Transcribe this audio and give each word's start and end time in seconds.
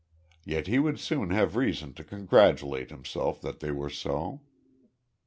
Yet 0.45 0.65
he 0.65 0.79
would 0.79 0.99
soon 0.99 1.29
have 1.29 1.55
reason 1.55 1.93
to 1.93 2.03
congratulate 2.03 2.89
himself 2.89 3.39
that 3.41 3.59
they 3.59 3.69
were 3.69 3.91
so. 3.91 4.41